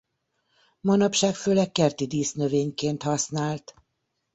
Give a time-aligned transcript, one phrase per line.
[0.81, 3.73] Manapság főleg kerti dísznövényként használt.